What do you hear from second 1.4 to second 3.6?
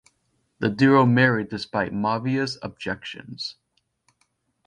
despite Maivia's objections.